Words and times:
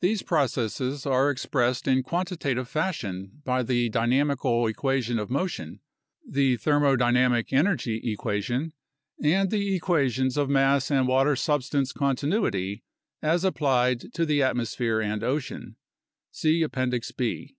These 0.00 0.22
processes 0.24 1.06
are 1.06 1.30
expressed 1.30 1.86
in 1.86 2.02
quantitative 2.02 2.66
fashion 2.68 3.42
by 3.44 3.62
the 3.62 3.88
dynamical 3.90 4.66
equation 4.66 5.20
of 5.20 5.30
motion, 5.30 5.78
the 6.28 6.56
thermo 6.56 6.96
dynamic 6.96 7.52
energy 7.52 8.00
equation, 8.10 8.72
and 9.22 9.52
the 9.52 9.76
equations 9.76 10.36
of 10.36 10.50
mass 10.50 10.90
and 10.90 11.06
water 11.06 11.36
substance 11.36 11.92
continuity, 11.92 12.82
as 13.22 13.44
applied 13.44 14.12
to 14.14 14.26
the 14.26 14.42
atmosphere 14.42 15.00
and 15.00 15.22
ocean 15.22 15.76
(see 16.32 16.62
Appendix 16.64 17.12
B). 17.12 17.54